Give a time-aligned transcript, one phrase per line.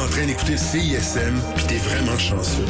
[0.00, 2.64] en train d'écouter CISM, puis t'es vraiment chanceux.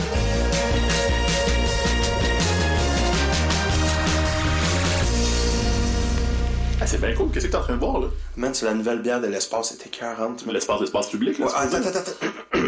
[6.80, 7.30] Ah, c'est bien cool.
[7.32, 8.06] Qu'est-ce que t'es en train de boire, là?
[8.36, 10.46] Man, c'est la nouvelle bière de l'espace, c'était 40.
[10.46, 11.46] Mais l'espace, l'espace public, là.
[11.46, 12.60] Ouais, attends, attends, attends.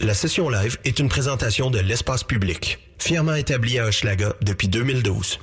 [0.00, 5.38] La session live est une présentation de l'espace public, fièrement établi à Hochelaga depuis 2012.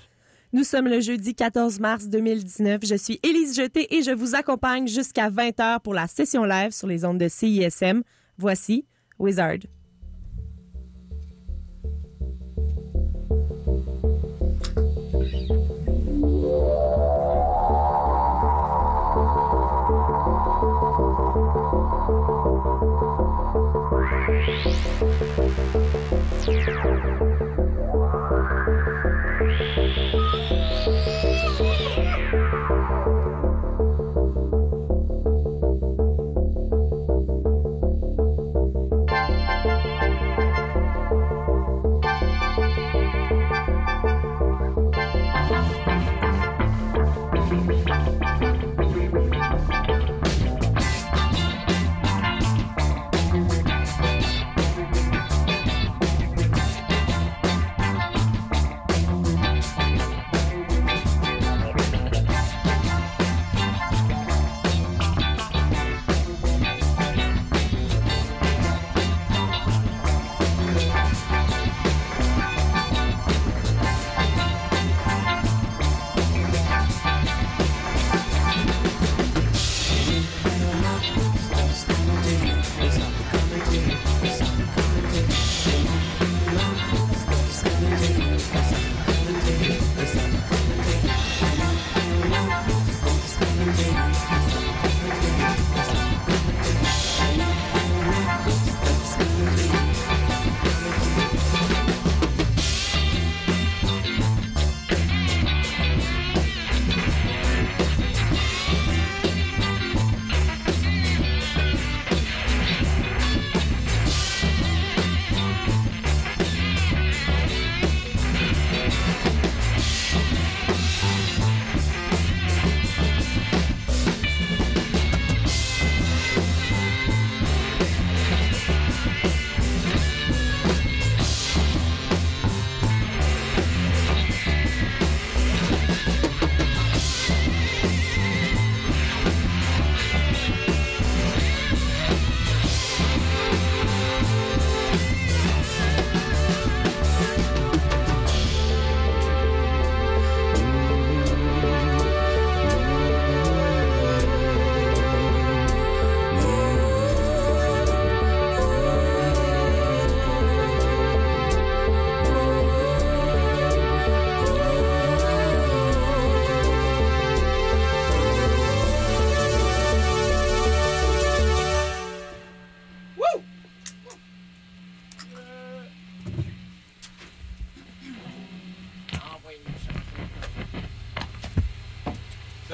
[0.53, 2.81] Nous sommes le jeudi 14 mars 2019.
[2.83, 6.87] Je suis Élise Jeté et je vous accompagne jusqu'à 20h pour la session live sur
[6.87, 8.01] les ondes de CISM.
[8.37, 8.85] Voici
[9.17, 9.59] Wizard.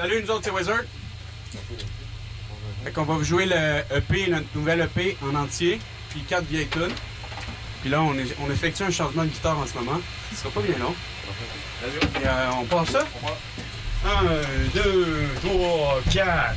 [0.08, 0.84] Salut, nous autres, c'est Wizard.
[2.82, 6.68] Fait qu'on va vous jouer le EP, notre nouvel EP en entier, puis quatre vieilles
[6.68, 6.94] tunes.
[7.82, 8.14] Puis là, on,
[8.50, 10.00] effectue un changement de guitare en ce moment.
[10.30, 10.94] Ce ne sera pas bien long.
[12.22, 13.06] Et euh, on part ça?
[14.06, 14.24] 1,
[14.74, 16.56] 2, 3, 4.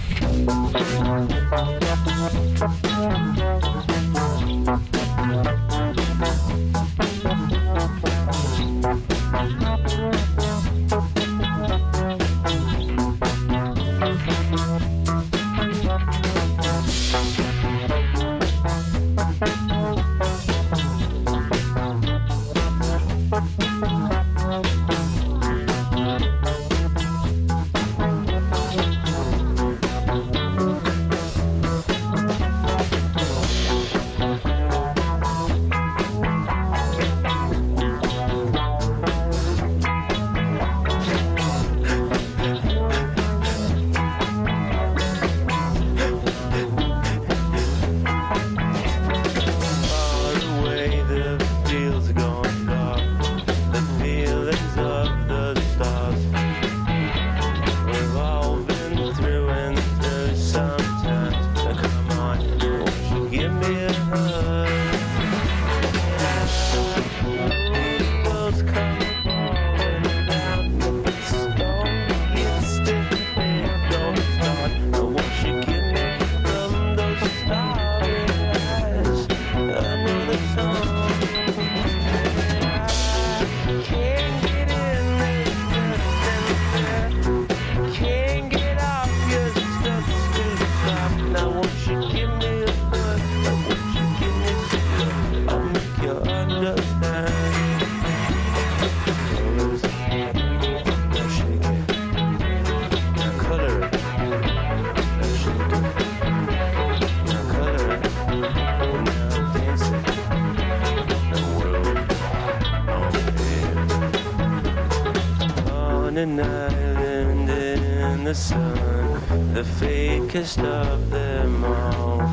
[116.12, 122.28] on an island in the sun, the fakest of them all.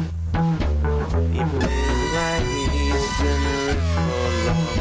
[1.32, 2.42] He moved like
[2.72, 4.78] he's been for long,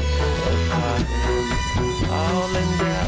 [0.49, 1.05] apart
[2.09, 3.06] all in doubt.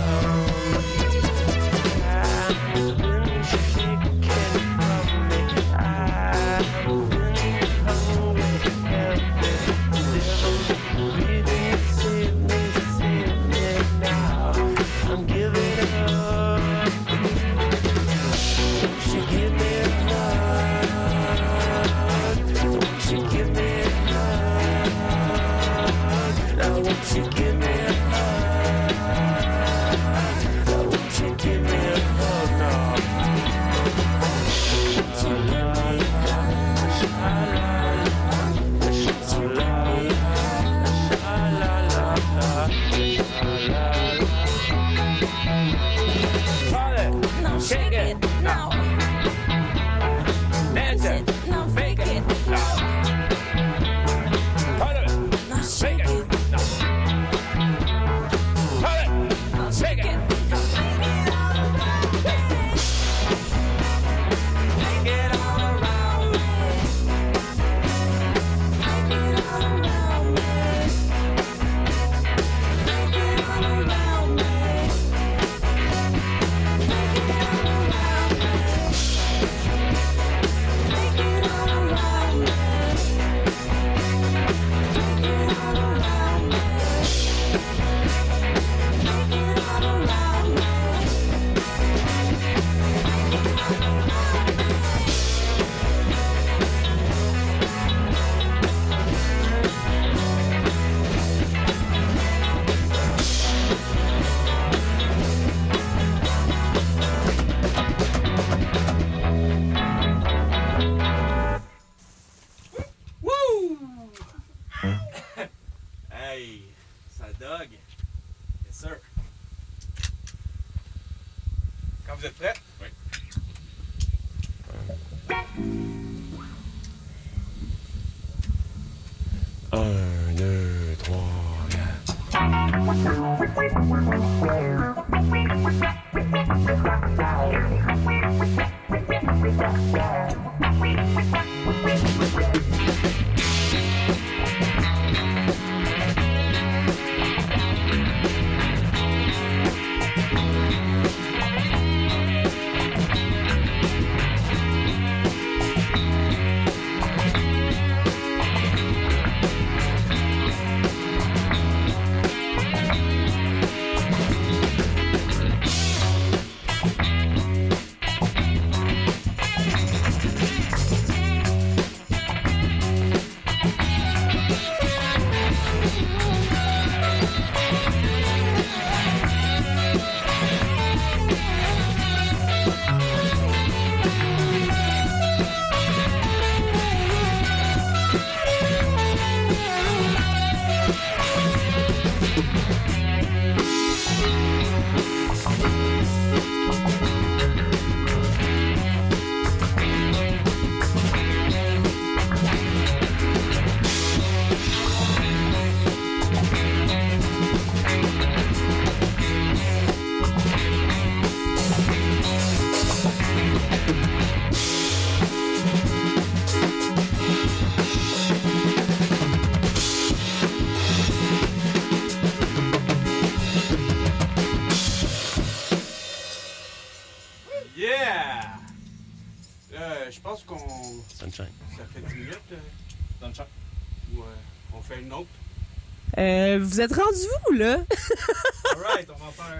[236.17, 237.77] Euh, vous êtes rendu vous là?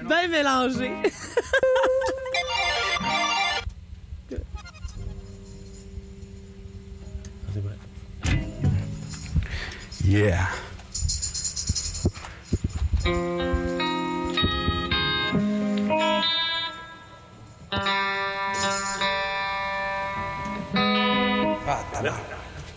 [0.10, 0.92] All mélangé.
[10.04, 10.48] Yeah.
[21.68, 22.14] Ah, t'as.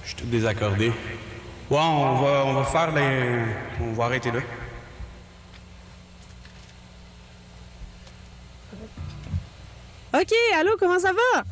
[0.02, 0.93] Je suis tout désaccordé.
[1.73, 3.45] Ouais, on va, on va faire les.
[3.81, 4.41] On va arrêter là.
[10.12, 11.45] OK, allô, comment ça va?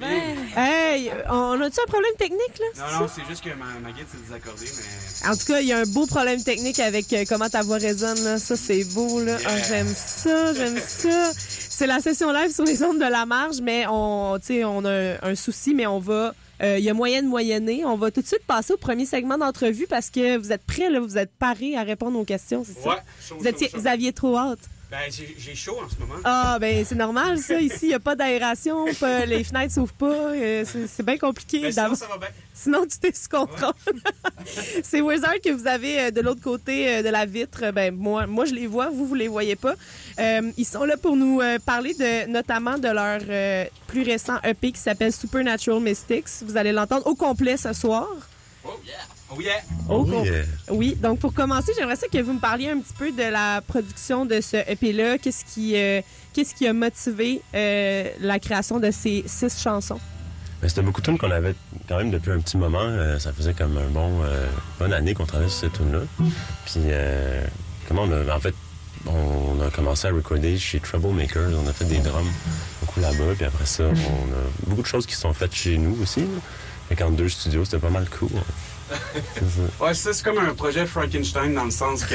[0.00, 0.34] Ben.
[0.56, 2.66] Hey, on a-tu un problème technique, là?
[2.78, 5.28] Non, non, c'est juste que ma, ma guide s'est désaccordée, mais...
[5.30, 7.76] En tout cas, il y a un beau problème technique avec euh, comment ta voix
[7.76, 8.40] résonne, là.
[8.40, 9.36] Ça, c'est beau, là.
[9.46, 11.30] Ah, j'aime ça, j'aime ça.
[11.36, 15.34] C'est la session live sur les ondes de la marge, mais on, on a un
[15.36, 16.34] souci, mais on va
[16.64, 17.84] euh, Il y a moyen de moyenner.
[17.84, 20.90] On va tout de suite passer au premier segment d'entrevue parce que vous êtes prêts,
[20.90, 23.02] là, vous êtes parés à répondre aux questions, c'est Ouais, ça?
[23.28, 23.80] chaud, Vous, étiez- chaud, chaud.
[23.82, 24.58] vous aviez trop hâte.
[24.90, 26.14] Ben, j'ai chaud en ce moment.
[26.22, 27.60] Ah, ben c'est normal, ça.
[27.60, 28.84] Ici, il n'y a pas d'aération,
[29.26, 30.06] les fenêtres s'ouvrent pas.
[30.32, 32.28] euh, c'est c'est bien compliqué Ben, sinon, ça va bien.
[32.52, 33.72] Sinon, tu t'es sous contrôle.
[34.84, 37.72] c'est Wizard que vous avez euh, de l'autre côté euh, de la vitre.
[37.72, 39.74] Ben, moi, moi, je les vois, vous, vous les voyez pas.
[40.20, 44.70] Euh, ils sont là pour nous parler de, notamment de leur euh, plus récent EP
[44.70, 46.28] qui s'appelle Supernatural Mystics.
[46.42, 48.08] Vous allez l'entendre au complet ce soir.
[48.64, 48.94] Oh yeah!
[49.86, 53.10] Com- euh, oui, donc pour commencer, j'aimerais ça que vous me parliez un petit peu
[53.12, 55.18] de la production de ce EP-là.
[55.18, 56.00] Qu'est-ce qui, euh,
[56.32, 60.00] qu'est-ce qui a motivé euh, la création de ces six chansons?
[60.62, 61.54] Ben, C'était beaucoup de tunes qu'on avait
[61.88, 62.78] quand même depuis un petit moment.
[62.82, 64.46] Euh, ça faisait comme un bon euh,
[64.78, 66.00] bonne année qu'on travaillait sur ces tunes-là.
[66.64, 67.44] Puis euh,
[67.88, 68.54] comment on a, en fait
[69.06, 71.50] on a commencé à recorder chez Troublemakers.
[71.62, 72.26] On a fait des drums
[72.80, 73.34] beaucoup là-bas.
[73.36, 73.92] Puis après ça, on
[74.32, 76.24] a beaucoup de choses qui sont faites chez nous aussi.
[76.88, 78.30] Fait qu'en deux studios, c'était pas mal cool.
[78.30, 78.40] Ça.
[79.80, 82.14] Ouais, ça, c'est comme un projet Frankenstein dans le sens que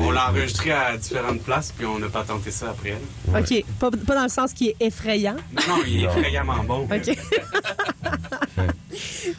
[0.00, 2.96] on l'a enregistré à différentes places, puis on n'a pas tenté ça après.
[3.28, 3.40] Ouais.
[3.40, 3.64] OK.
[3.78, 5.36] Pas, pas dans le sens qui est effrayant.
[5.52, 6.10] Non, non, il est Non.
[6.16, 6.84] effrayamment bon.
[6.90, 7.16] OK.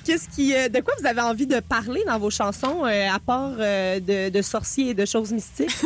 [0.05, 3.19] Qu'est-ce qui, euh, de quoi vous avez envie de parler dans vos chansons, euh, à
[3.19, 5.69] part euh, de, de sorciers et de choses mystiques?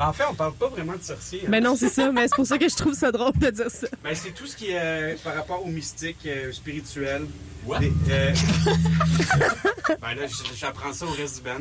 [0.00, 1.42] Ben, en fait, on parle pas vraiment de sorciers.
[1.44, 1.50] hein.
[1.50, 3.70] Ben non, c'est ça, mais c'est pour ça que je trouve ça drôle de dire
[3.70, 3.86] ça.
[4.02, 7.26] Ben, c'est tout ce qui est euh, par rapport au mystique, euh, spirituel.
[7.66, 7.80] What?
[7.80, 8.32] Des- euh,
[10.00, 10.22] ben là,
[10.56, 11.58] j'apprends ça au reste du band.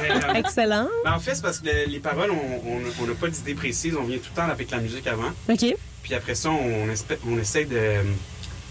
[0.00, 0.88] Mais, euh, Excellent.
[1.04, 3.94] ben, en fait, c'est parce que le- les paroles, on n'a pas d'idée précise.
[3.94, 5.28] On vient tout le temps avec la musique avant.
[5.50, 5.76] OK.
[6.02, 7.80] Puis après ça, on, essaie de.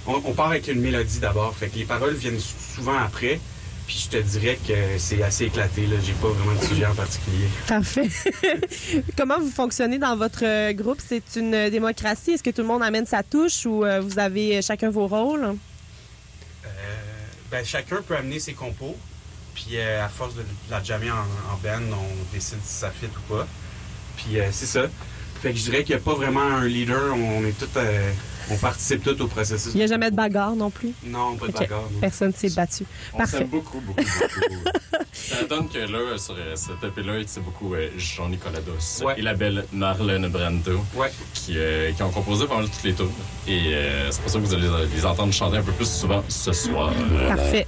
[0.08, 1.56] On, on part avec une mélodie d'abord.
[1.56, 3.40] Fait que les paroles viennent sou- souvent après.
[3.94, 5.86] Puis je te dirais que c'est assez éclaté.
[5.86, 5.98] Là.
[6.04, 7.46] J'ai pas vraiment de sujet en particulier.
[7.68, 8.10] Parfait.
[9.16, 11.00] Comment vous fonctionnez dans votre euh, groupe?
[11.08, 12.32] C'est une euh, démocratie?
[12.32, 15.44] Est-ce que tout le monde amène sa touche ou euh, vous avez chacun vos rôles?
[15.44, 16.68] Euh,
[17.52, 18.98] ben, chacun peut amener ses compos.
[19.54, 23.06] Puis euh, à force de la jammer en, en band, on décide si ça fit
[23.06, 23.48] ou pas.
[24.18, 24.88] Puis euh, c'est ça.
[25.40, 27.14] Fait que je dirais qu'il n'y a pas vraiment un leader.
[27.16, 28.12] On est tout, euh,
[28.52, 29.72] on participe tous au processus.
[29.74, 30.92] Il n'y a jamais de bagarre non plus?
[31.06, 31.82] Non, pas de bagarre.
[31.92, 32.00] non.
[32.00, 32.86] Personne s'est battu.
[33.14, 34.64] On s'aime beaucoup, beaucoup, beaucoup.
[35.14, 39.16] Ça donne que là, sur euh, cet EP-là, c'est beaucoup euh, Jean-Nicolas Dos Ouais.
[39.18, 41.12] et la belle Marlène Brando Ouais.
[41.34, 43.12] qui, euh, qui ont composé pas mal toutes les tours.
[43.48, 46.24] Et euh, c'est pour ça que vous allez les entendre chanter un peu plus souvent
[46.28, 46.94] ce soir.
[47.28, 47.68] Parfait.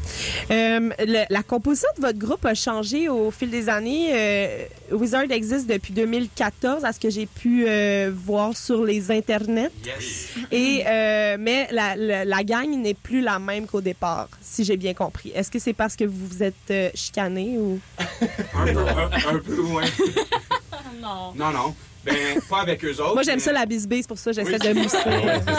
[0.51, 4.09] Euh, le- la composition de votre groupe a changé au fil des années.
[4.13, 9.71] Euh, Wizard existe depuis 2014, à ce que j'ai pu euh, voir sur les internets.
[9.85, 10.29] Yes.
[10.51, 14.77] Et euh, mais la, la, la gang n'est plus la même qu'au départ, si j'ai
[14.77, 15.31] bien compris.
[15.35, 17.79] Est-ce que c'est parce que vous vous êtes euh, chicané ou?
[18.55, 19.83] Un peu, un, un peu loin.
[21.01, 21.33] Non.
[21.35, 21.75] Non, non.
[22.03, 23.13] Ben, pas avec eux autres.
[23.13, 24.73] Moi j'aime mais- ça la bisbille, c'est pour ça que j'essaie Oui.
[24.75, 24.97] de mousser.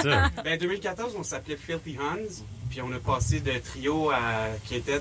[0.09, 0.43] Ouais.
[0.45, 2.43] Ben, 2014, on s'appelait Filthy Hands.
[2.71, 5.01] Puis on a passé de trio à quintet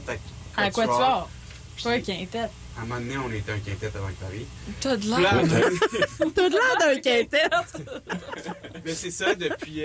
[0.55, 1.27] à À quoi tu vas?
[1.75, 2.49] Puis, Pas un quintet.
[2.77, 4.45] À un moment donné, on était un quintet avant Paris.
[4.81, 5.17] T'as de là,
[6.19, 7.43] Tout de l'air d'un quintet.
[8.83, 9.83] mais c'est ça, depuis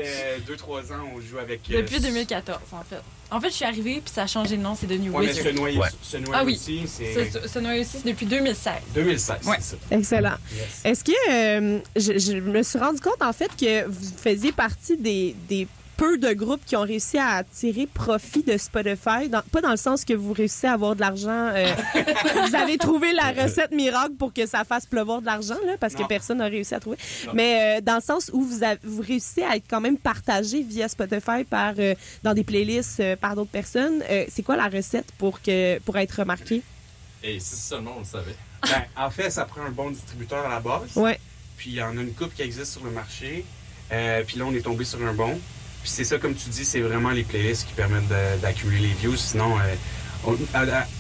[0.48, 1.60] 2-3 ans, on joue avec.
[1.70, 2.96] euh, Depuis 2014, en fait.
[3.30, 5.28] En fait, je suis arrivée, puis ça a changé de nom, c'est devenu Ouais, mais
[5.32, 5.44] Wizard.
[5.44, 5.88] ce noyer, Ouais.
[6.02, 6.54] ce noyer Ah oui.
[6.54, 8.72] aussi, c'est C'est ce noyau aussi, c'est depuis 2016.
[8.92, 9.56] 2016, Ouais.
[9.60, 9.76] c'est ça.
[9.96, 10.34] Excellent.
[10.52, 10.80] Yes.
[10.84, 14.96] Est-ce que euh, je, je me suis rendu compte en fait que vous faisiez partie
[14.96, 15.68] des, des
[16.00, 19.76] peu de groupes qui ont réussi à tirer profit de Spotify, dans- pas dans le
[19.76, 21.28] sens que vous réussissez à avoir de l'argent.
[21.54, 21.66] euh,
[22.48, 25.94] vous avez trouvé la recette miracle pour que ça fasse pleuvoir de l'argent là, parce
[25.94, 26.96] que personne n'a réussi à trouver.
[27.26, 27.32] Non.
[27.34, 30.62] Mais euh, dans le sens où vous, avez- vous réussissez à être quand même partagé
[30.62, 34.02] via Spotify par euh, dans des playlists euh, par d'autres personnes.
[34.08, 36.62] Euh, c'est quoi la recette pour que pour être remarqué?
[37.22, 38.36] Et si seulement on le savait.
[38.62, 40.96] Ben, en fait, ça prend un bon distributeur à la base.
[40.96, 41.20] Ouais.
[41.58, 43.44] Puis il y en a une coupe qui existe sur le marché.
[43.92, 45.38] Euh, puis là, on est tombé sur un bon.
[45.82, 48.08] Puis c'est ça, comme tu dis, c'est vraiment les playlists qui permettent
[48.42, 49.16] d'accumuler les views.
[49.16, 49.74] Sinon, euh,
[50.26, 50.36] on-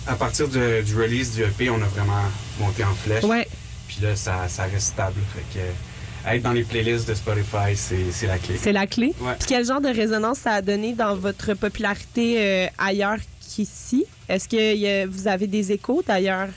[0.06, 2.22] à, partir de- du release du EP, on a vraiment
[2.58, 3.24] monté en flèche.
[3.24, 3.46] Ouais.
[3.88, 5.20] Puis là, ça, ça reste stable.
[5.34, 8.56] Fait que euh, être dans les playlists de Spotify, c'est c'est la clé.
[8.60, 9.14] C'est la clé.
[9.20, 9.34] Ouais.
[9.38, 14.04] Puis quel genre de résonance ça a donné dans votre popularité euh, ailleurs qu'ici?
[14.28, 16.48] Est-ce que y a- vous avez des échos d'ailleurs?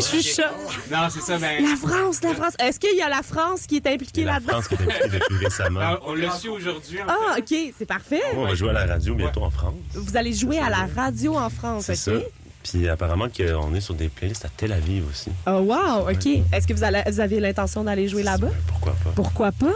[0.00, 0.48] Je suis choquée.
[0.90, 1.62] Non, c'est ça, ben.
[1.62, 2.54] La France, la France.
[2.58, 4.60] Est-ce qu'il y a la France qui est impliquée Et la là-dedans?
[4.60, 5.80] France qui est impliquée depuis récemment.
[5.80, 7.00] ben, on l'a su aujourd'hui.
[7.02, 7.36] en Ah.
[7.38, 8.22] OK, c'est parfait.
[8.34, 9.74] On va jouer à la radio bientôt en France.
[9.94, 12.12] Vous allez jouer à la radio en France, C'est ça.
[12.14, 12.22] OK?
[12.62, 15.30] Puis apparemment qu'on est sur des playlists à Tel Aviv aussi.
[15.46, 16.26] Oh, wow, OK.
[16.52, 18.50] Est-ce que vous, allez- vous avez l'intention d'aller jouer là-bas?
[18.66, 19.10] Pourquoi pas?
[19.14, 19.72] Pourquoi pas?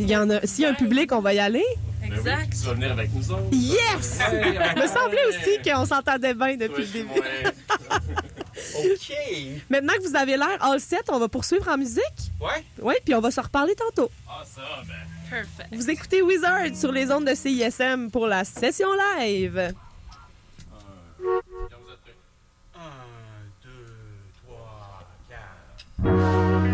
[0.00, 0.40] Il y en a.
[0.46, 1.62] S'il y a un public, on va y aller.
[2.04, 2.50] Exact.
[2.58, 3.42] Tu vas venir avec nous autres.
[3.52, 4.18] Yes!
[4.32, 7.08] Il me semblait aussi qu'on s'entendait bien depuis le début.
[7.20, 7.51] Ouais.
[8.74, 9.12] OK.
[9.70, 12.02] Maintenant que vous avez l'air all set, on va poursuivre en musique.
[12.40, 12.64] Ouais.
[12.80, 14.10] Oui, puis on va se reparler tantôt.
[14.28, 14.94] Ah, ça, ben.
[15.30, 15.68] Perfect.
[15.74, 18.88] Vous écoutez Wizard sur les ondes de CISM pour la session
[19.18, 19.72] live.
[22.74, 22.80] Un,
[23.62, 23.96] deux,
[24.44, 26.71] trois, quatre.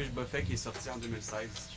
[0.00, 1.69] Starfish Buffet qui est sorti en 2016.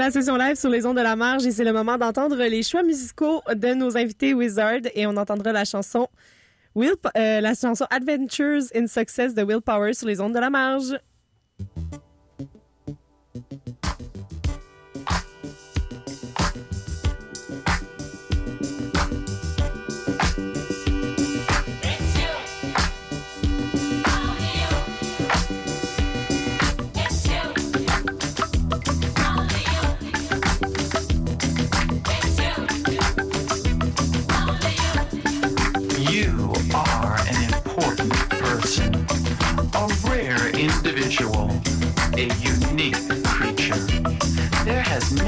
[0.00, 2.62] La session live sur les ondes de la marge et c'est le moment d'entendre les
[2.62, 6.08] choix musicaux de nos invités Wizard et on entendra la chanson
[6.74, 10.48] Will, euh, la chanson Adventures in Success de Will Power sur les ondes de la
[10.48, 10.98] marge.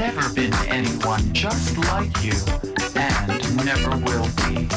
[0.03, 2.33] Never been anyone just like you,
[2.93, 4.67] and never will be.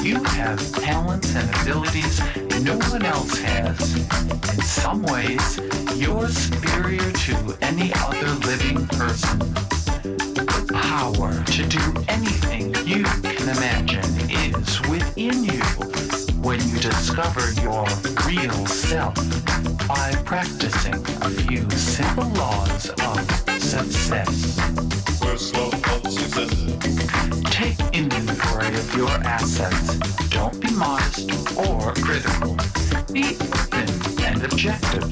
[0.00, 2.18] You have talents and abilities
[2.62, 3.94] no one else has.
[4.54, 5.60] In some ways,
[5.96, 9.73] you're superior to any other living person.
[10.04, 15.62] The power to do anything you can imagine is within you
[16.44, 17.86] when you discover your
[18.28, 19.14] real self
[19.88, 23.18] by practicing a few simple laws of
[23.62, 24.60] success.
[27.50, 29.96] Take inventory of your assets.
[30.28, 32.58] Don't be modest or critical.
[33.10, 33.88] Be open
[34.22, 35.08] and objective.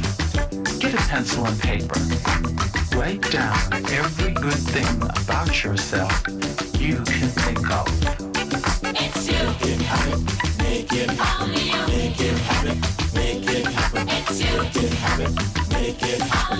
[0.79, 1.99] Get a pencil and paper.
[2.95, 3.57] Write down
[3.91, 6.23] every good thing about yourself
[6.79, 7.87] you can think of.
[8.85, 9.39] It's you.
[9.39, 10.25] Make it happen.
[10.59, 11.51] Make it happen.
[11.95, 12.81] Make it happen.
[13.15, 14.09] Make it happen.
[14.09, 14.59] It's you.
[14.63, 15.35] Make it happen.
[15.71, 16.52] Make it happen.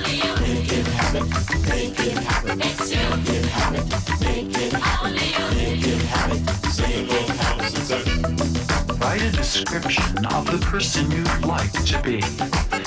[9.65, 12.21] Description of the person you'd like to be.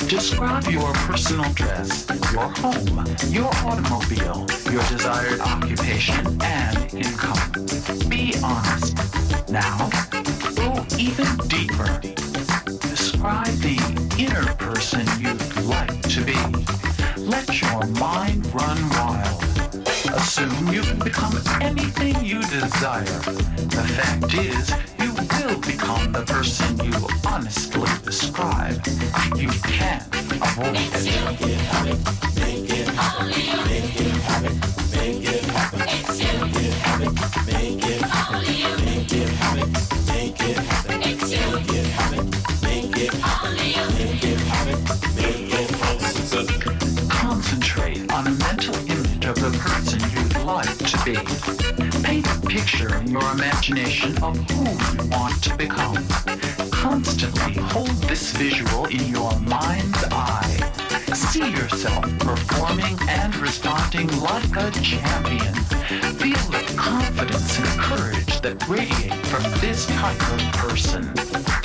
[0.07, 7.39] Describe your personal dress, your home, your automobile, your desired occupation, and income.
[8.09, 8.97] Be honest.
[9.49, 9.89] Now,
[10.55, 11.99] go even deeper.
[12.89, 13.77] Describe the
[14.19, 16.37] inner person you'd like to be.
[17.15, 19.44] Let your mind run wild.
[20.25, 23.03] Assume you can become anything you desire.
[23.03, 26.93] The fact is, you will become the person you
[27.27, 28.83] honestly describe.
[29.37, 30.93] You can't avoid it.
[31.05, 31.97] Make it happen.
[32.41, 33.27] Make it happen.
[33.69, 34.59] Make it happen.
[34.97, 35.81] Make it happen.
[35.89, 36.39] It's you.
[36.39, 37.13] Make it happen.
[37.45, 38.41] Make it happen.
[38.41, 38.84] Make it happen.
[51.05, 51.13] Be.
[52.01, 55.95] Paint a picture in your imagination of who you want to become.
[56.71, 60.57] Constantly hold this visual in your mind's eye.
[61.13, 65.53] See yourself performing and responding like a champion.
[66.17, 71.64] Feel the confidence and courage that radiate from this type of person.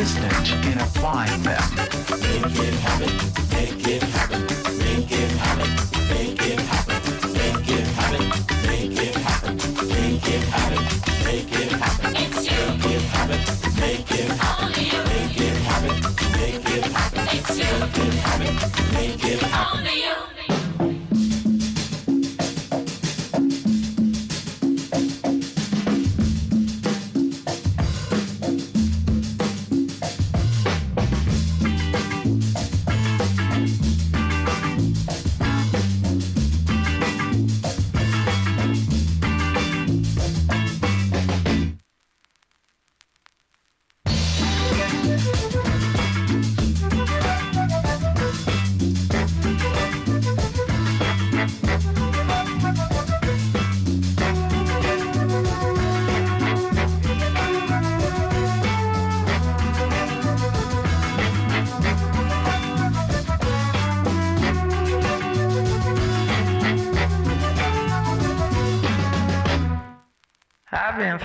[0.00, 1.62] In applying them.
[1.76, 3.49] Make it happen.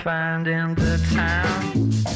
[0.02, 2.15] find in the town.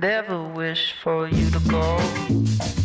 [0.00, 2.77] Never wish for you to go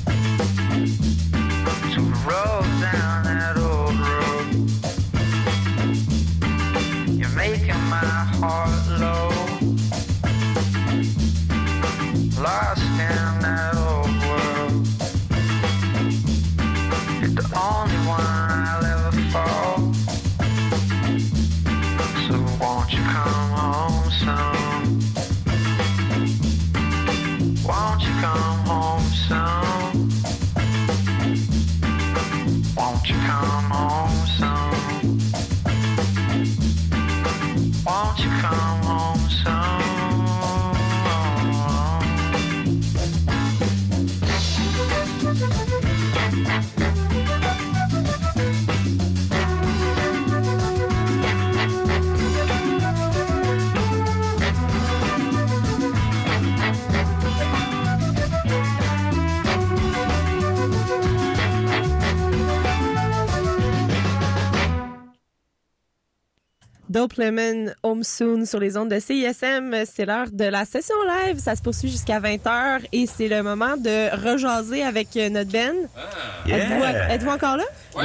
[67.18, 69.84] Lemon Home Soon sur les ondes de CISM.
[69.86, 71.40] C'est l'heure de la session live.
[71.40, 75.76] Ça se poursuit jusqu'à 20h et c'est le moment de rejaser avec euh, notre Ben.
[76.46, 77.14] Yeah.
[77.14, 77.64] Êtes-vous, encore là?
[77.96, 78.04] Ouais.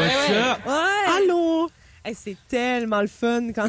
[1.16, 1.68] Allô?
[2.08, 3.68] Hey, c'est tellement le fun quand.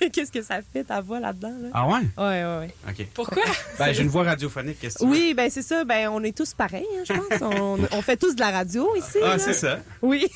[0.12, 1.54] Qu'est-ce que ça fait ta voix là-dedans?
[1.58, 1.68] Là?
[1.72, 2.00] Ah ouais?
[2.18, 2.74] Ouais, ouais, ouais.
[2.86, 3.06] OK.
[3.14, 3.42] Pourquoi?
[3.78, 5.84] Ben, j'ai une voix radiophonique, qu'est-ce que tu Oui, ben c'est ça.
[5.84, 7.40] Ben on est tous pareils, hein, je pense.
[7.40, 9.16] On, on fait tous de la radio ici.
[9.22, 9.38] Ah, là.
[9.38, 9.78] c'est ça.
[10.02, 10.26] Oui.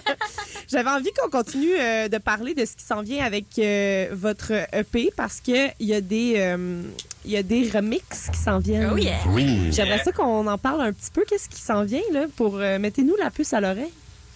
[0.68, 4.52] J'avais envie qu'on continue euh, de parler de ce qui s'en vient avec euh, votre
[4.72, 6.82] EP parce que il y a des euh,
[7.24, 8.90] il y a des remixes qui s'en viennent.
[8.92, 9.18] Oh yeah!
[9.30, 9.72] Oui.
[9.72, 11.24] J'aimerais ça qu'on en parle un petit peu.
[11.28, 13.92] Qu'est-ce qui s'en vient là pour euh, mettez-nous la puce à l'oreille.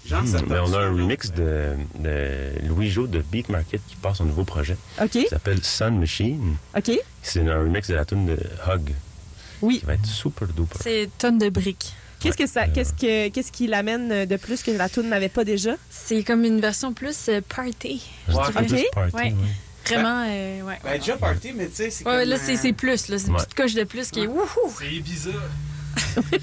[0.07, 3.97] Genre, ça Mais on a un remix de, de Louis Jo de Beat Market qui
[3.97, 4.77] passe son nouveau projet.
[5.01, 5.11] Ok.
[5.11, 6.57] qui s'appelle Sun Machine.
[6.77, 6.91] Ok.
[7.23, 8.93] C'est un remix de la tune de Hug.
[9.63, 9.79] Oui.
[9.81, 10.77] Qui va être super duper.
[10.81, 11.93] C'est tonne de briques.
[12.19, 15.45] Qu'est-ce que ça qu'est-ce que qu'est-ce qui l'amène de plus que la tune n'avait pas
[15.45, 15.73] déjà?
[15.91, 18.03] C'est comme une version plus euh, party.
[18.29, 18.43] Je Ouais.
[18.51, 19.23] dirais plus party, Ouais.
[19.23, 19.35] ouais.
[19.87, 20.79] Vraiment, euh, ouais.
[20.85, 23.09] Ben, déjà party, mais tu sais, c'est Ouais, comme, là, euh, c'est c'est plus.
[23.09, 23.19] là.
[23.19, 24.47] C'est une petite coche de plus qui est wouhou!
[24.79, 25.31] C'est Ibiza.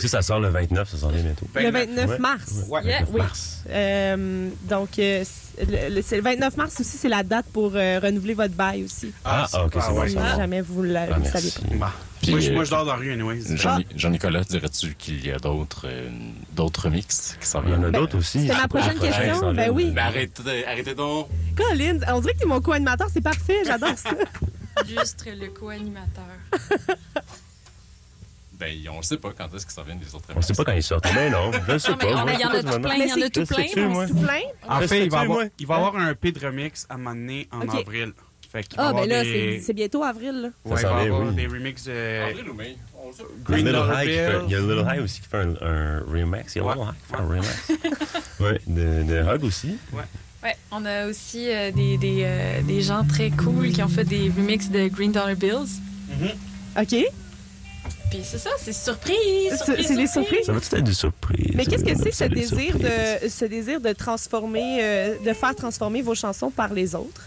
[0.00, 1.46] Si ça sort le 29, ça sort bien bientôt.
[1.54, 2.18] Le 29 Ouais.
[2.18, 2.52] mars.
[2.68, 2.84] Ouais.
[2.84, 2.98] Yeah.
[3.00, 3.18] 29 Oui.
[3.20, 3.62] mars.
[3.68, 7.72] Euh, donc euh, c'est le, le- c'est le 29 mars aussi, c'est la date pour
[7.76, 9.12] euh, renouveler votre bail aussi.
[9.24, 10.08] Ah, ah, ok, c'est bon.
[10.08, 10.36] Si va.
[10.36, 11.76] jamais vous la- Ah, ne savez pas.
[11.76, 11.92] Bah.
[12.22, 13.56] Puis, moi, je, moi, je dors dans la rue, anyways.
[13.56, 15.86] Jean- Jean-Nicolas, dirais-tu qu'il y a d'autres
[16.52, 17.94] d'autres remix qui s'en Il y en viennent?
[17.94, 18.40] a d'autres aussi.
[18.42, 19.34] c'était ma prochaine question.
[19.40, 19.72] s'en Ben vient.
[19.72, 19.90] oui.
[19.92, 21.28] Ben arrêtez, arrêtez donc.
[21.56, 24.10] Colin, on dirait que t'es mon co-animateur, c'est parfait, j'adore ça.
[24.88, 26.24] Juste le co-animateur.
[28.60, 30.64] Ben, on ne sait pas quand est-ce qu'ils s'en viennent les autres On sait pas
[30.64, 31.06] quand ils sortent.
[31.14, 32.34] Mais non, je sais Non, mais pas.
[32.34, 33.12] il y en a sais tout plein, il y
[33.84, 34.40] en a tout plein.
[34.68, 37.62] En fait, il va, avoir, il va avoir un P de remix à donné en
[37.62, 37.74] Ok.
[37.80, 38.12] avril.
[38.52, 39.60] Fait Ah, ben là, des...
[39.64, 40.32] c'est bientôt avril.
[40.42, 40.48] Là.
[40.64, 41.34] Ouais, il s'en va avoir oui.
[41.36, 42.30] des remixes de...
[42.30, 42.76] Avril ou mai?
[42.76, 45.54] Il Green Little Dollar High fait- il y a Little High aussi qui fait un,
[45.62, 46.54] un remix.
[46.54, 46.74] Il y a Ouais.
[46.74, 47.68] Little High qui fait un remix.
[48.40, 49.78] ouais, de, de Hug aussi.
[50.42, 54.04] Ouais, on a aussi euh, des, des, euh, des gens très cool qui ont fait
[54.04, 55.80] des remixes de Green Dollar Bills.
[56.76, 56.96] OK?
[58.10, 59.16] Puis c'est ça, c'est surprise!
[59.50, 60.46] C'est surprise, c'est des surprises?
[60.46, 61.52] Ça va tout être des surprises?
[61.54, 62.82] Mais qu'est-ce que c'est ce désir surprises.
[63.22, 67.22] de ce désir de transformer, euh, de faire transformer vos chansons par les autres?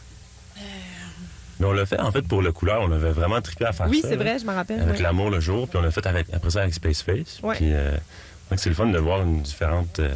[1.60, 2.82] Mais on l'a fait, en fait, pour le couleur.
[2.82, 4.10] On avait vraiment trippé à faire Oui, ça.
[4.10, 4.24] c'est là.
[4.24, 4.82] vrai, je m'en rappelle.
[4.82, 5.02] Avec ouais.
[5.04, 7.40] l'amour le jour, puis on l'a fait avec, après ça avec Space Face.
[7.44, 7.56] Ouais.
[7.56, 7.92] Puis euh,
[8.50, 10.12] donc c'est le fun de voir une différente euh,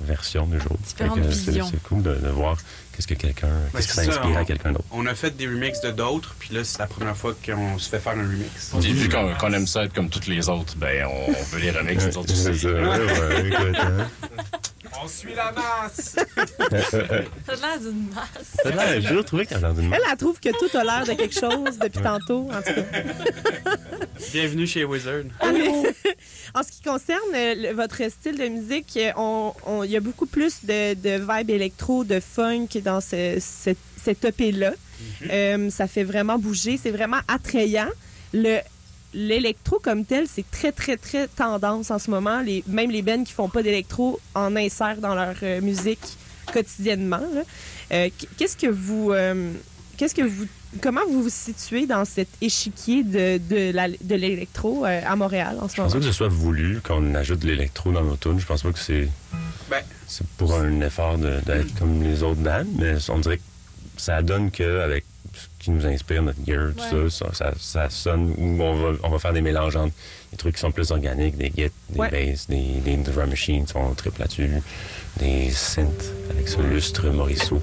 [0.00, 0.76] version du jour.
[0.86, 1.68] Différentes c'est- visions.
[1.70, 2.56] C'est cool de, de voir
[2.94, 4.84] qu'est-ce que quelqu'un, qu'est-ce que ça on- à quelqu'un d'autre?
[4.90, 7.88] On a fait des remixes de d'autres, puis là, c'est la première fois qu'on se
[7.88, 8.70] fait faire un remix.
[8.80, 11.70] Puis vu qu'on qu'on aime ça être comme toutes les autres, ben on veut les
[11.70, 12.60] remix nous autres C'est aussi.
[12.60, 14.08] ça, ouais, ouais, écoute, hein.
[15.02, 16.16] On suit la masse!
[16.16, 16.22] Ça
[17.00, 18.56] a l'air d'une masse.
[18.62, 20.76] Ça a l'air- J'ai toujours trouvé qu'elle a l'air d'une Elle, elle trouve que tout
[20.76, 23.70] a l'air de quelque chose depuis tantôt, en tout cas.
[24.32, 25.22] Bienvenue chez Wizard.
[26.52, 29.96] En ce qui concerne euh, le- votre style de musique, euh, on- on- il y
[29.96, 34.72] a beaucoup plus de, de vibe électro, de funk dans ce, cette, cette EP-là.
[35.30, 37.88] Euh, ça fait vraiment bouger, c'est vraiment attrayant.
[38.32, 38.58] Le
[39.12, 42.42] L'électro comme tel, c'est très, très, très tendance en ce moment.
[42.42, 45.98] Les, même les bands qui font pas d'électro en insèrent dans leur euh, musique
[46.52, 47.20] quotidiennement.
[47.92, 49.10] Euh, qu- Qu'est-ce que vous...
[49.96, 50.46] Qu'est-ce que vous...
[50.80, 55.74] Comment vous vous situez dans cet échiquier de, de, l'électro euh, à Montréal en ce
[55.74, 55.88] Je moment?
[55.88, 58.38] pense pas que ce soit voulu qu'on ajoute de l'électro dans nos tunes.
[58.38, 59.08] Je pense pas que c'est
[59.68, 63.42] Ben, c'est pour un effort d'être comme les autres bandes, mais on dirait que
[63.96, 65.04] ça donne qu'avec
[65.34, 67.10] ce qui nous inspire, notre gear, tout Ouais.
[67.10, 69.92] ça, ça, sonne où on va, on va faire des mélanges entre
[70.30, 72.10] des trucs qui sont plus organiques, des guides, des Ouais.
[72.10, 74.50] basses, des, des drum machines qui sont triple là-dessus,
[75.18, 77.60] des synths avec ce lustre Morisseau.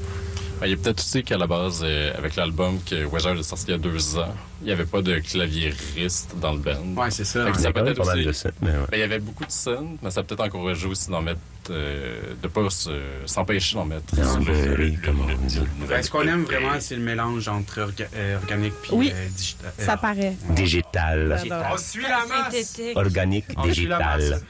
[0.59, 3.43] Ben, Il y a peut-être aussi qu'à la base, euh, avec l'album que Weezer a
[3.43, 7.01] sorti il y a deux ans, il n'y avait pas de claviériste dans le band.
[7.01, 7.41] Ouais, c'est ça.
[7.47, 8.53] Il y peut-être pas aussi- de ouais.
[8.61, 11.39] Ben, il y avait beaucoup de scènes, mais ça a peut-être encouragé aussi d'en mettre,
[11.69, 12.89] euh, de pas se-
[13.25, 14.15] s'empêcher d'en mettre.
[14.15, 15.59] Sur le- beurrer, le- le- comme on dit.
[15.81, 19.11] le Ben, ce qu'on aime vraiment, c'est le mélange entre orga- euh, organique puis Oui.
[19.13, 19.73] euh, digital.
[19.77, 20.35] Ça paraît.
[20.49, 21.39] Digital.
[21.71, 22.45] On suit la masse!
[22.45, 22.97] Synthétique.
[22.97, 24.41] Organique, On suit la digital.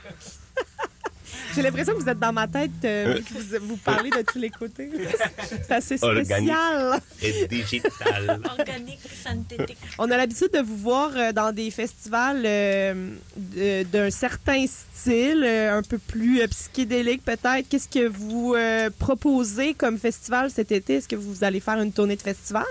[1.58, 4.38] J'ai l'impression que vous êtes dans ma tête, euh, que vous, vous parlez de tous
[4.38, 4.92] les côtés.
[5.50, 6.28] C'est assez Organique.
[6.32, 7.00] spécial.
[7.24, 8.40] Et digital.
[8.60, 9.78] Organique, synthétique.
[9.98, 12.94] On a l'habitude de vous voir euh, dans des festivals euh,
[13.92, 17.68] d'un certain style, euh, un peu plus euh, psychédélique peut-être.
[17.68, 20.98] Qu'est-ce que vous euh, proposez comme festival cet été?
[20.98, 22.66] Est-ce que vous allez faire une tournée de festival?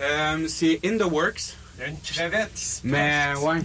[0.00, 1.56] Euh, c'est in the works.
[1.78, 3.58] Il y a une crevette qui se Mais ouais,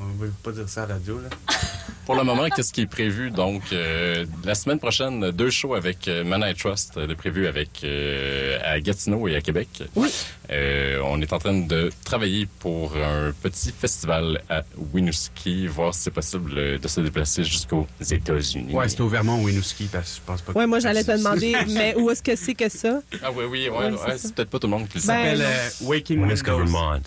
[0.00, 1.28] on veut pas dire ça à la radio, là.
[2.06, 3.30] Pour le moment, qu'est-ce qui est prévu?
[3.30, 7.46] Donc, euh, la semaine prochaine, deux shows avec euh, Man I Trust euh, de prévu
[7.46, 9.84] avec, euh, à Gatineau et à Québec.
[9.94, 10.08] Oui.
[10.52, 16.02] Euh, on est en train de travailler pour un petit festival à Winooski, voir si
[16.02, 18.74] c'est possible euh, de se déplacer jusqu'aux États-Unis.
[18.74, 21.12] Ouais, c'est au Vermont, Winooski, parce que je pense pas que- Ouais, moi j'allais te
[21.16, 23.00] demander, mais où est-ce que c'est que ça?
[23.22, 25.14] Ah oui, oui, ouais, Ouais, ouais, c'est peut-être pas tout le monde qui le Ça
[25.14, 25.22] sait.
[25.22, 26.26] Ben, s'appelle euh, Waking On.
[26.26, 27.00] Vermont.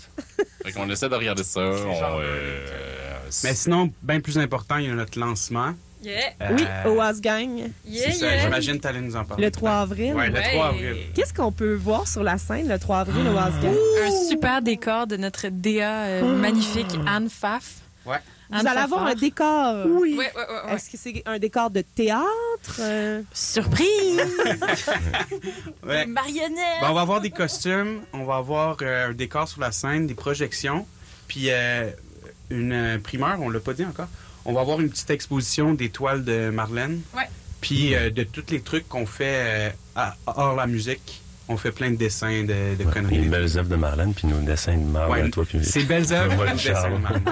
[0.64, 1.60] Fait qu'on essaie de regarder ça.
[1.60, 2.66] on, euh,
[3.44, 5.74] Mais sinon, bien plus important, il y a notre lancement.
[6.04, 6.52] Yeah.
[6.52, 8.38] Oui, Euh, au Gang, Yeah, c'est ça, yeah.
[8.42, 9.44] j'imagine que t'allais nous en parler.
[9.44, 10.14] le 3 avril.
[10.14, 10.52] Ouais, le Ouais.
[10.52, 10.96] 3 avril.
[11.14, 13.74] Qu'est-ce qu'on peut voir sur la scène le 3 avril au Gang?
[14.06, 17.76] Un super décor de notre DA euh, magnifique, Anne Faf.
[18.06, 18.18] Ouais.
[18.50, 19.86] Vous allez avoir un décor.
[19.86, 20.16] Oui.
[20.18, 20.74] Ouais, ouais, ouais, ouais.
[20.76, 22.26] Est-ce que c'est un décor de théâtre?
[22.80, 23.22] euh?
[23.32, 24.20] Surprise!
[25.86, 26.04] Ouais.
[26.06, 26.80] Des marionnettes!
[26.80, 30.06] Ben, on va avoir des costumes, on va avoir euh, un décor sur la scène,
[30.06, 30.86] des projections,
[31.28, 31.90] puis euh,
[32.50, 34.08] une euh, primeur, on l'a pas dit encore.
[34.44, 37.28] On va avoir une petite exposition des toiles de Marlène, Ouais.
[37.60, 41.22] puis euh, de tous les trucs qu'on fait euh, à- hors la musique.
[41.48, 43.18] On fait plein de dessins, de, de conneries.
[43.18, 46.10] Les belles œuvres de Marlène, puis nos dessins de Marlène, Ouais, toi, puis c'est belles
[46.12, 47.22] œuvres, dessins de Marlène.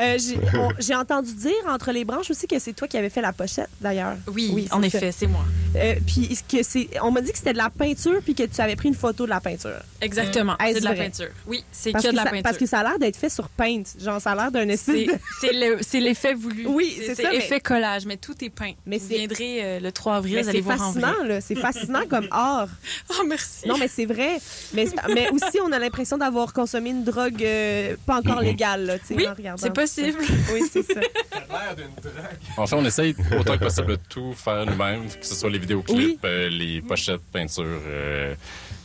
[0.00, 3.10] Euh, J'ai on- j'ai entendu dire entre les branches aussi que c'est toi qui avais
[3.10, 4.16] fait la pochette, d'ailleurs.
[4.32, 5.44] Oui, en c'est effet, c'est moi.
[5.76, 8.60] Euh, puis que c'est, on m'a dit que c'était de la peinture puis que tu
[8.60, 9.80] avais pris une photo de la peinture.
[10.00, 10.56] Exactement.
[10.60, 11.28] C'est de la peinture.
[11.46, 12.42] Oui, c'est que que, de la ça, peinture.
[12.42, 13.82] parce que ça a l'air d'être fait sur Paint.
[14.02, 15.06] Genre, ça a l'air d'un espèce
[15.40, 15.76] C'est de...
[15.80, 16.66] c'est c'est l'effet voulu.
[16.66, 18.72] Oui, c'est ça, mais- effet collage, mais tout est peint.
[18.86, 21.00] Mais vous c'est- viendrez euh, le 3 avril, Mais vous allez c'est voir en vrai.
[21.02, 21.40] fascinant, là.
[21.42, 22.68] C'est fascinant comme art.
[23.28, 23.66] Merci.
[23.68, 24.38] Non, mais c'est vrai.
[24.74, 28.94] Mais, mais aussi, on a l'impression d'avoir consommé une drogue euh, pas encore légale, là,
[29.10, 30.18] Oui, en regardant c'est possible.
[30.52, 31.00] Oui, c'est ça.
[31.00, 32.12] Ça a l'air d'une drogue.
[32.56, 35.58] En fait, on essaye autant que possible de tout faire nous-mêmes, que ce soit les
[35.58, 36.18] vidéoclips, Oui.
[36.24, 38.34] euh, les pochettes, peintures, euh,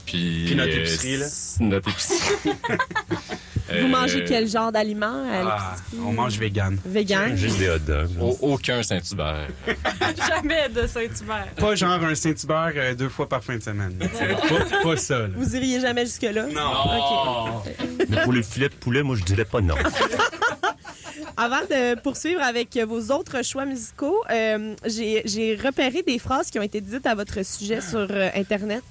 [0.06, 0.44] puis...
[0.48, 1.26] Puis notre euh, épicerie, là.
[1.60, 2.18] Notre épicerie.
[3.80, 6.78] Vous Euh, mangez quel genre d'aliments à Ah, on mange vegan.
[6.86, 7.36] Vegan?
[7.36, 8.10] Juste des hot dogs.
[8.20, 9.48] au- aucun Saint-Hubert.
[10.28, 11.48] Jamais de Saint-Hubert.
[11.58, 13.98] Pas genre un Saint-Hubert euh, deux fois par fin de semaine.
[14.50, 15.20] pas, pas ça.
[15.20, 15.28] là.
[15.36, 16.46] Vous iriez jamais jusque-là?
[16.48, 17.62] Non.
[18.10, 19.76] Mais pour les filets de poulet, moi, je dirais pas non.
[21.38, 26.60] Avant de poursuivre avec vos autres choix musicaux, euh, j'ai j'ai repéré des phrases qui
[26.60, 28.84] ont été dites à votre sujet sur euh, Internet.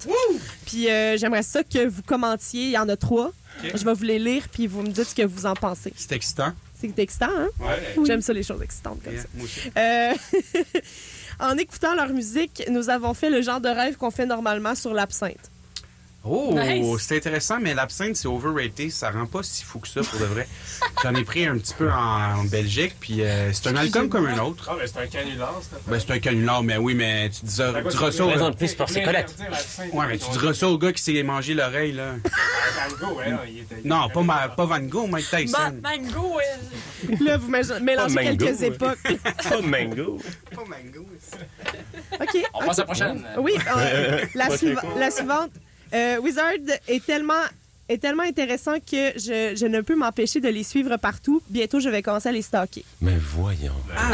[0.65, 2.63] Puis euh, j'aimerais ça que vous commentiez.
[2.65, 3.31] Il y en a trois.
[3.73, 5.93] Je vais vous les lire, puis vous me dites ce que vous en pensez.
[5.95, 6.53] C'est excitant.
[6.79, 7.49] C'est excitant, hein?
[7.59, 8.05] Ouais.
[8.05, 9.27] J'aime ça, les choses excitantes comme Yeah, ça.
[9.35, 9.71] moi aussi.
[9.77, 10.79] Euh,
[11.39, 14.93] en écoutant leur musique, nous avons fait le genre de rêve qu'on fait normalement sur
[14.93, 15.51] l'absinthe.
[16.23, 16.85] Oh, Nice.
[16.99, 18.91] c'est intéressant, mais l'absinthe, c'est overrated.
[18.91, 20.47] Ça rend pas si fou que ça, pour de vrai.
[21.03, 21.95] J'en ai pris un petit peu en,
[22.39, 24.67] en Belgique, puis euh, c'est un alcool comme un autre.
[24.71, 27.81] Ah, mais c'est un canular, c'est Ben, c'est un canular, mais oui, mais tu diras,
[27.81, 28.29] tu diras ça au...
[28.29, 29.25] Présente plus pour ses collègues.
[29.93, 32.13] Ouais, mais tu diras ça au gars qui s'est mangé l'oreille, là.
[32.23, 35.57] Van Gogh, ouais, non, il était- Non, pas, ma- pas Van Gogh, Mike Tyson.
[35.81, 37.17] mango, ouais.
[37.19, 38.99] Là, vous mé- mélangez mango, quelques époques.
[39.49, 40.19] Pas de mango.
[40.53, 41.07] Pas Mango.
[42.19, 42.43] OK.
[42.53, 43.25] On passe à la prochaine.
[43.39, 45.49] Oui, euh, la, suiva- la suivante.
[45.93, 46.53] Euh, Wizard
[46.87, 47.33] est tellement
[47.89, 51.41] est tellement intéressant que je, je ne peux m'empêcher de les suivre partout.
[51.49, 52.85] Bientôt, je vais commencer à les stalker.
[53.01, 53.73] Mais voyons.
[53.97, 54.13] Ah!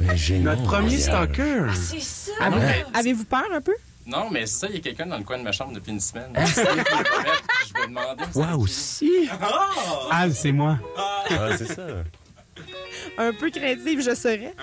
[0.00, 0.56] Mais génial.
[0.56, 1.00] Notre premier Montréal.
[1.00, 1.62] stalker.
[1.74, 2.32] C'est ça.
[2.40, 2.84] Ah, ouais.
[2.94, 3.74] Avez-vous peur un peu?
[4.06, 5.90] Non, mais c'est ça, il y a quelqu'un dans le coin de ma chambre depuis
[5.92, 6.30] une semaine.
[6.36, 8.24] Je vais demander.
[8.34, 9.28] Wow, aussi?
[10.10, 10.78] Ah, c'est moi.
[10.96, 11.86] Ah, c'est ça.
[13.18, 14.54] Un peu craintive, je serais.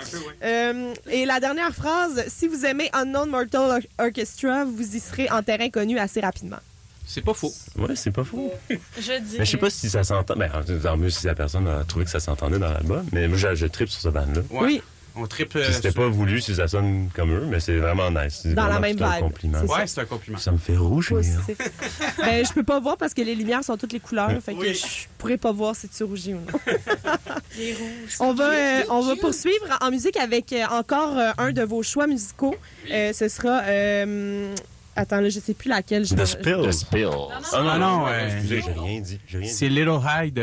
[0.44, 5.30] Euh, et la dernière phrase, si vous aimez Unknown Mortal Or- Orchestra, vous y serez
[5.30, 6.58] en terrain connu assez rapidement.
[7.06, 7.52] C'est pas faux.
[7.76, 8.54] Ouais, c'est pas faux.
[8.70, 9.36] Je dis.
[9.40, 10.36] Mais je sais pas si ça s'entend.
[10.36, 10.50] Ben,
[10.84, 13.04] tant mieux si la personne a trouvé que ça s'entendait dans l'album.
[13.12, 14.42] Mais moi, je, je tripe sur ce band-là.
[14.52, 14.60] Ouais.
[14.62, 14.82] Oui.
[15.16, 15.50] On tripe.
[15.50, 18.46] Puis C'était pas voulu si ça sonne comme eux, mais c'est vraiment nice.
[18.46, 19.60] Dans la même vibe, compliment.
[19.62, 20.38] c'est Ouais, c'est un compliment.
[20.38, 21.18] Ça me fait rougir.
[21.18, 21.58] Positif.
[22.18, 24.32] ben, je peux pas voir parce que les lumières sont toutes les couleurs.
[24.44, 24.74] Fait que Oui.
[24.74, 26.60] je pourrais pas voir si tu rougis ou non.
[27.58, 28.16] Les rouges.
[28.20, 31.84] On va, euh, on va poursuivre en musique avec euh, encore euh, un de vos
[31.84, 32.56] choix musicaux.
[32.92, 33.62] Euh, ce sera.
[33.64, 34.54] euh,
[34.96, 36.06] attends, là, je sais plus laquelle.
[36.06, 36.62] Je The vais- Spill.
[36.64, 37.10] The Spill.
[37.12, 39.20] Ah non, Ah non, non, ouais, euh, excusez, j'ai rien dit.
[39.34, 39.48] Dit.
[39.50, 40.42] C'est Little High de.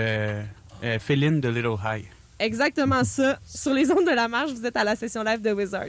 [0.84, 2.04] Euh, Féline de Little High.
[2.38, 3.38] Exactement ça.
[3.44, 5.86] Sur les ondes de la marche, vous êtes à la session live de Wizard.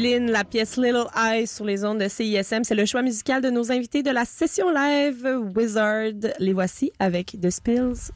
[0.00, 2.62] La pièce Little Eyes sur les ondes de CISM.
[2.62, 5.26] C'est le choix musical de nos invités de la session live
[5.56, 6.34] Wizard.
[6.38, 8.12] Les voici avec The Spills.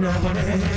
[0.00, 0.67] nobody.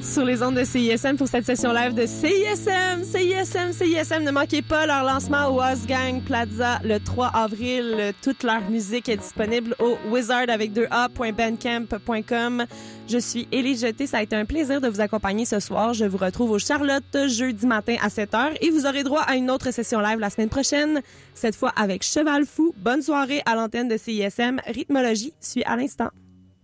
[0.01, 3.03] Sur les ondes de CISM pour cette session live de CISM.
[3.03, 4.23] CISM, CISM.
[4.23, 8.13] Ne manquez pas leur lancement au Gang Plaza le 3 avril.
[8.21, 12.65] Toute leur musique est disponible au wizard avec 2a.bandcamp.com.
[13.07, 14.07] Je suis Élie Jeté.
[14.07, 15.93] Ça a été un plaisir de vous accompagner ce soir.
[15.93, 19.51] Je vous retrouve au Charlotte jeudi matin à 7h et vous aurez droit à une
[19.51, 21.01] autre session live la semaine prochaine.
[21.33, 22.73] Cette fois avec Cheval Fou.
[22.77, 24.59] Bonne soirée à l'antenne de CISM.
[24.67, 26.09] Rythmologie suit à l'instant.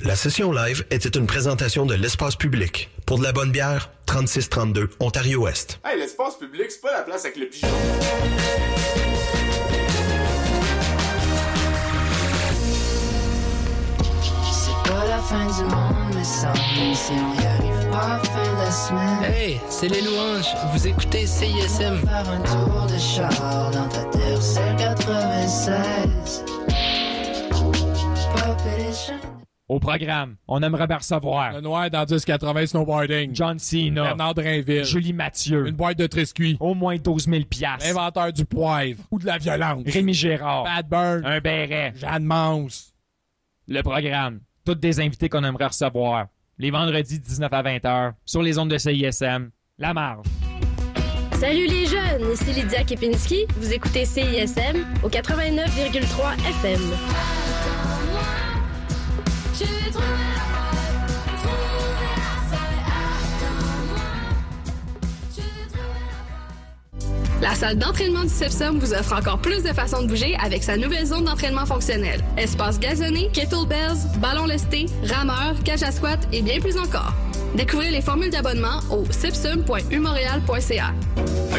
[0.03, 2.89] La session live était une présentation de l'espace public.
[3.05, 5.79] Pour de la bonne bière, 3632 Ontario-Ouest.
[5.85, 7.67] Hey, l'espace public, c'est pas la place avec le pigeon.
[14.51, 18.17] C'est pas la fin du monde, mais ça même si on y arrive pas à
[18.17, 19.23] la fin de la semaine.
[19.35, 20.49] Hey, c'est les louanges.
[20.73, 21.99] Vous écoutez CISM.
[22.07, 26.43] Faire un tour de char dans ta terre, c'est 96.
[28.33, 29.40] Pop Edition.
[29.71, 31.53] Au programme, on aimerait bien recevoir.
[31.53, 33.33] Le noir dans 1080 snowboarding.
[33.33, 34.03] John Cena.
[34.03, 34.83] Bernard Drainville.
[34.83, 35.65] Julie Mathieu.
[35.65, 36.57] Une boîte de triscuits.
[36.59, 37.87] Au moins 12 000 piastres.
[37.87, 39.01] L'inventeur du poivre.
[39.11, 39.83] Ou de la violence.
[39.87, 40.65] Rémi Gérard.
[40.65, 41.25] Bad Burn.
[41.25, 41.93] Un béret.
[41.95, 42.93] Jeanne Mance.
[43.69, 44.41] Le programme.
[44.65, 46.27] Toutes des invités qu'on aimerait recevoir.
[46.57, 49.51] Les vendredis 19 à 20 h sur les ondes de CISM.
[49.77, 50.25] La marge.
[51.39, 53.45] Salut les jeunes, ici Lydia Kepinski.
[53.55, 57.50] Vous écoutez CISM au 89,3 FM.
[67.41, 70.77] La salle d'entraînement du CEPSOM vous offre encore plus de façons de bouger avec sa
[70.77, 72.23] nouvelle zone d'entraînement fonctionnel.
[72.37, 77.13] Espace gazonné, kettlebells, ballon lesté, rameur, cage à squat et bien plus encore.
[77.55, 80.93] Découvrez les formules d'abonnement au sepsum.umontréal.ca.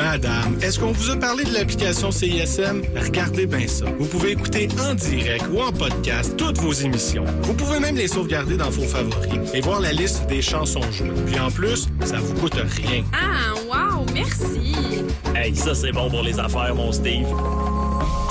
[0.00, 2.80] Madame, est-ce qu'on vous a parlé de l'application CISM?
[2.96, 3.84] Regardez bien ça.
[3.98, 7.26] Vous pouvez écouter en direct ou en podcast toutes vos émissions.
[7.42, 11.10] Vous pouvez même les sauvegarder dans vos favoris et voir la liste des chansons jouées.
[11.26, 13.04] Puis en plus, ça vous coûte rien.
[13.12, 15.04] Ah, wow, merci.
[15.36, 17.26] Hey, ça c'est bon pour les affaires, mon Steve.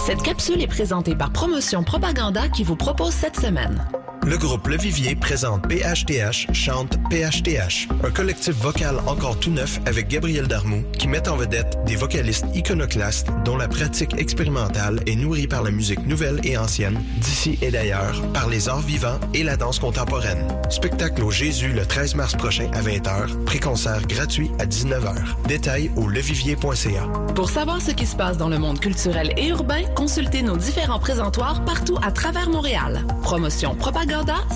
[0.07, 3.85] Cette capsule est présentée par Promotion Propaganda qui vous propose cette semaine.
[4.25, 10.07] Le groupe Le Vivier présente PHTH chante PHTH, un collectif vocal encore tout neuf avec
[10.07, 15.47] Gabriel Darmou qui met en vedette des vocalistes iconoclastes dont la pratique expérimentale est nourrie
[15.47, 19.57] par la musique nouvelle et ancienne, d'ici et d'ailleurs, par les arts vivants et la
[19.57, 20.45] danse contemporaine.
[20.69, 25.47] Spectacle au Jésus le 13 mars prochain à 20h, préconcert gratuit à 19h.
[25.47, 27.07] Détails au levivier.ca.
[27.33, 30.99] Pour savoir ce qui se passe dans le monde culturel et urbain, consultez nos différents
[30.99, 33.05] présentoirs partout à travers Montréal.
[33.23, 33.75] Promotion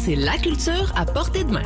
[0.03, 1.61] C'est la culture à portée de main.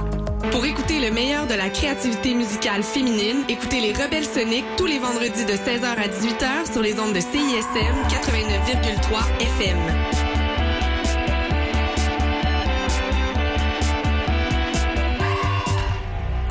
[0.52, 5.00] Pour écouter le meilleur de la créativité musicale féminine, écoutez les Rebelles Soniques tous les
[5.00, 9.78] vendredis de 16h à 18h sur les ondes de CISM 89,3 FM.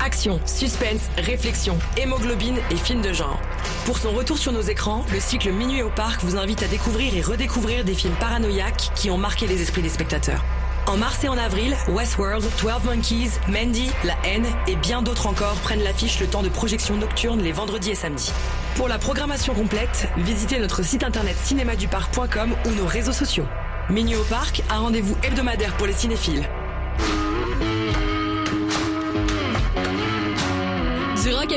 [0.01, 3.41] Action, suspense, réflexion, hémoglobine et films de genre.
[3.85, 7.15] Pour son retour sur nos écrans, le cycle Minuit au parc vous invite à découvrir
[7.15, 10.43] et redécouvrir des films paranoïaques qui ont marqué les esprits des spectateurs.
[10.87, 15.57] En mars et en avril, Westworld, 12 Monkeys, Mandy, La haine et bien d'autres encore
[15.57, 18.33] prennent l'affiche le temps de projection nocturne les vendredis et samedis.
[18.77, 23.47] Pour la programmation complète, visitez notre site internet cinémaduparc.com ou nos réseaux sociaux.
[23.91, 26.49] Minuit au parc, un rendez-vous hebdomadaire pour les cinéphiles.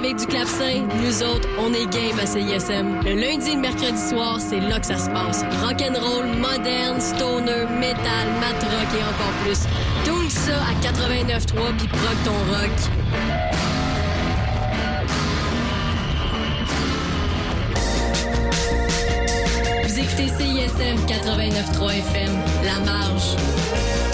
[0.09, 2.99] Avec du clavecin, nous autres, on est game à CISM.
[3.05, 5.43] Le lundi et le mercredi soir, c'est là que ça se passe.
[5.61, 9.59] Rock'n'roll, moderne, stoner, metal, mat rock et encore plus.
[10.05, 12.71] Tout ça à 89.3 puis proc ton rock.
[19.83, 22.31] Vous écoutez CISM 89.3 FM,
[22.65, 24.08] La Marge.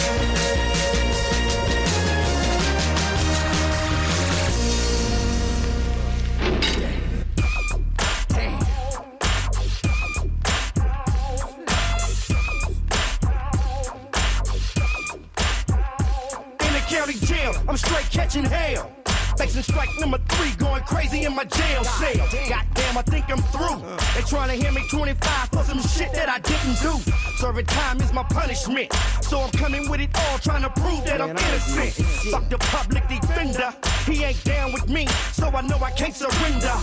[24.95, 26.95] 25 for some shit that I didn't do.
[27.35, 28.93] Serving time is my punishment.
[29.21, 31.91] So I'm coming with it all, trying to prove that I'm innocent.
[32.31, 33.75] Fuck the public defender.
[34.05, 36.73] He ain't down with me, so I know I can't surrender.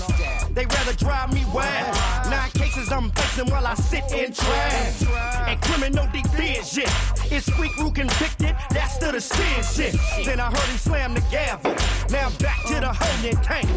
[0.53, 1.97] They rather drive me wild.
[2.29, 2.52] Nine cases
[2.93, 5.49] I'm facing while I sit in trial.
[5.49, 6.85] And criminal division.
[7.31, 9.99] It's Squeak who convicted, that's the decision.
[10.25, 11.75] Then I heard him slam the gavel.
[12.11, 13.69] Now I'm back to the holding tank.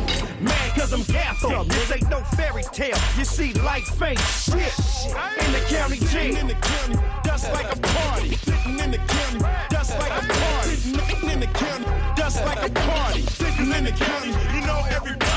[0.41, 1.69] Man, cause I'm gaffled.
[1.69, 2.97] This ain't no fairy tale.
[3.17, 4.73] You see, life ain't shit.
[5.45, 6.35] In the county jail.
[6.35, 8.35] In the county, dust like a party.
[8.35, 9.39] Sitting in the county,
[9.69, 10.75] dust like a party.
[10.75, 11.85] Sitting in the county,
[12.15, 13.21] dust like a party.
[13.21, 15.34] Sitting in the county, you know everybody.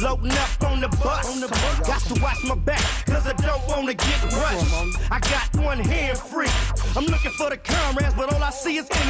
[0.00, 1.40] Loading up on the bus.
[1.86, 5.10] Got to watch my back, cause I don't wanna get rushed.
[5.10, 6.46] I got one hand free.
[6.96, 9.08] I'm looking for the comrades, but all I see is enemies.